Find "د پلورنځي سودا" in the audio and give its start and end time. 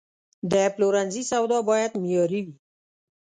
0.51-1.59